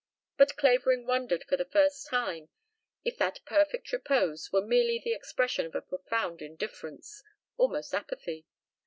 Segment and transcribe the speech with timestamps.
[0.35, 2.49] But Clavering wondered for the first time
[3.05, 7.21] if that perfect repose were merely the expression of a profound indifference,
[7.55, 8.47] almost apathy